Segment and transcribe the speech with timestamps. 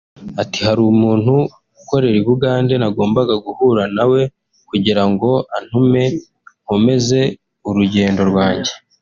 [0.41, 1.33] Ati “Hari umuntu
[1.79, 4.21] ukorera i Bugande nagombaga guhura nawe
[4.69, 6.03] kugira ngo antume
[6.63, 7.19] nkomeze
[7.67, 8.71] urugendo rwanjye